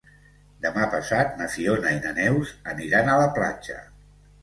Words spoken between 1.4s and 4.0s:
na Fiona i na Neus aniran a la platja.